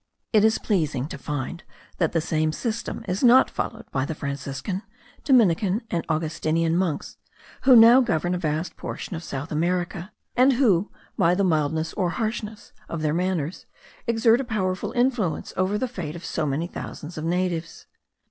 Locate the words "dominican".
5.23-5.83